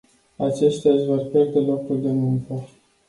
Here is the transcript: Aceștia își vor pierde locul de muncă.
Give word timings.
Aceștia 0.37 0.93
își 0.93 1.05
vor 1.05 1.25
pierde 1.25 1.59
locul 1.59 2.01
de 2.01 2.11
muncă. 2.11 2.63